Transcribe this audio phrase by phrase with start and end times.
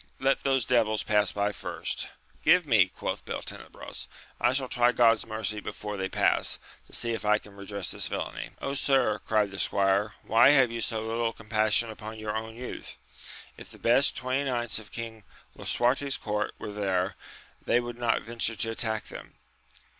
[0.19, 2.07] Let those devils pass by first.
[2.43, 2.87] Give me!
[2.87, 4.07] quoth Beltenebros,
[4.39, 7.91] I shall try God's mercy before they pass, to see if I can re dress
[7.91, 8.49] this villainy.
[8.73, 12.97] sir, cried the squire, why have you so little compassion upon your own youth!
[13.57, 15.23] if the best twenty knights of King
[15.55, 17.13] Lisuarte*s court were here,
[17.63, 19.35] they would not venture to attack them.